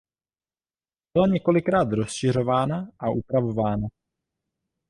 Byla 1.13 1.27
několikrát 1.27 1.91
rozšiřována 1.91 2.89
a 2.99 3.09
upravována. 3.09 3.87